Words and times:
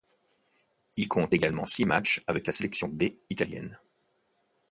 Il 0.97 1.07
compte 1.07 1.31
également 1.31 1.67
six 1.67 1.85
matchs 1.85 2.23
avec 2.25 2.47
la 2.47 2.53
sélection 2.53 2.87
B 2.89 3.03
italienne. 3.29 3.77